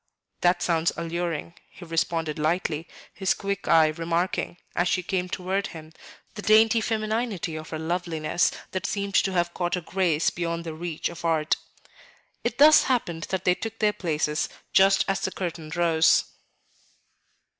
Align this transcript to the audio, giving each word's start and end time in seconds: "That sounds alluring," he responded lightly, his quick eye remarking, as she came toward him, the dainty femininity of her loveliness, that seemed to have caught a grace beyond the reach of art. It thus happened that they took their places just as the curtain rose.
"That 0.41 0.63
sounds 0.63 0.91
alluring," 0.97 1.53
he 1.69 1.85
responded 1.85 2.39
lightly, 2.39 2.87
his 3.13 3.35
quick 3.35 3.67
eye 3.67 3.89
remarking, 3.89 4.57
as 4.75 4.87
she 4.87 5.03
came 5.03 5.29
toward 5.29 5.67
him, 5.67 5.93
the 6.33 6.41
dainty 6.41 6.81
femininity 6.81 7.55
of 7.55 7.69
her 7.69 7.77
loveliness, 7.77 8.49
that 8.71 8.87
seemed 8.87 9.13
to 9.13 9.31
have 9.33 9.53
caught 9.53 9.75
a 9.75 9.81
grace 9.81 10.31
beyond 10.31 10.63
the 10.63 10.73
reach 10.73 11.07
of 11.09 11.23
art. 11.23 11.55
It 12.43 12.57
thus 12.57 12.85
happened 12.85 13.27
that 13.29 13.45
they 13.45 13.53
took 13.53 13.77
their 13.77 13.93
places 13.93 14.49
just 14.73 15.05
as 15.07 15.19
the 15.19 15.31
curtain 15.31 15.71
rose. 15.75 16.23